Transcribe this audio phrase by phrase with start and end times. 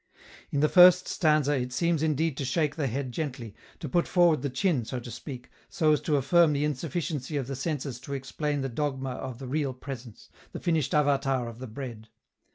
[0.49, 4.41] In the first stanza it seems indeed to shake the head gently, to put forward
[4.41, 8.13] the chin, so to speak, so as to affirm the insufficiency of the senses to
[8.15, 12.07] explain the dogma of the real presence, the finished avalar of the Bread.